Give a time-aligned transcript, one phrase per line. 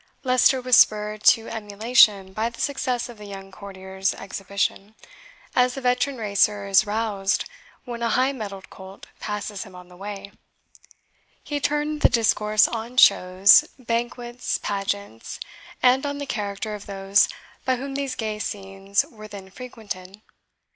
[0.23, 4.95] Leicester was spurred to emulation by the success of the young courtier's exhibition,
[5.55, 7.45] as the veteran racer is roused
[7.85, 10.31] when a high mettled colt passes him on the way.
[11.43, 15.39] He turned the discourse on shows, banquets, pageants,
[15.83, 17.29] and on the character of those
[17.63, 20.19] by whom these gay scenes were then frequented.